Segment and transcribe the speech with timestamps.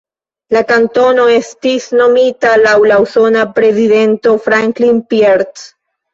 [0.55, 5.71] La kantono estis nomita laŭ la usona prezidento Franklin Pierce.